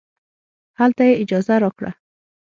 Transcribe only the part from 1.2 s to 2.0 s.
اجازه راکړه.